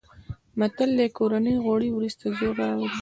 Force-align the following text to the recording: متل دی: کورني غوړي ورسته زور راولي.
متل 0.59 0.89
دی: 0.97 1.07
کورني 1.17 1.53
غوړي 1.63 1.89
ورسته 1.93 2.25
زور 2.37 2.53
راولي. 2.59 2.97